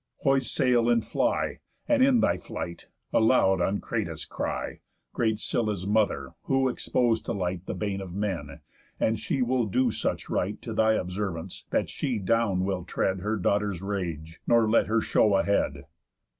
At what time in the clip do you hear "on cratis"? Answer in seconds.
3.61-4.25